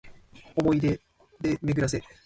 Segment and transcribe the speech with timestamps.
[0.33, 1.01] 想おもい出で
[1.43, 2.01] 巡めぐらせ